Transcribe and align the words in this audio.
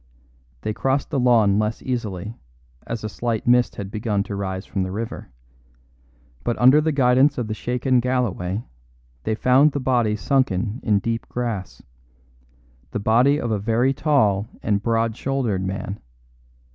They 0.61 0.73
crossed 0.73 1.11
the 1.11 1.19
lawn 1.19 1.59
less 1.59 1.83
easily, 1.83 2.33
as 2.87 3.03
a 3.03 3.07
slight 3.07 3.45
mist 3.45 3.75
had 3.75 3.91
begun 3.91 4.23
to 4.23 4.35
rise 4.35 4.65
from 4.65 4.81
the 4.81 4.89
river; 4.91 5.29
but 6.43 6.57
under 6.57 6.81
the 6.81 6.91
guidance 6.91 7.37
of 7.37 7.45
the 7.45 7.53
shaken 7.53 7.99
Galloway 7.99 8.63
they 9.25 9.35
found 9.35 9.73
the 9.73 9.79
body 9.79 10.15
sunken 10.15 10.79
in 10.81 10.97
deep 10.97 11.29
grass 11.29 11.83
the 12.89 12.99
body 12.99 13.39
of 13.39 13.51
a 13.51 13.59
very 13.59 13.93
tall 13.93 14.47
and 14.63 14.81
broad 14.81 15.15
shouldered 15.15 15.63
man. 15.63 15.99